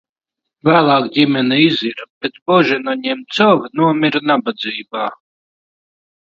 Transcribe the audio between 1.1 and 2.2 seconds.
ģimene izira,